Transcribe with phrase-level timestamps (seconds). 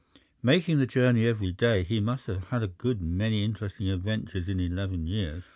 [0.41, 4.59] Making the journey every day, he must have had a good many interesting adventures in
[4.59, 5.43] eleven years.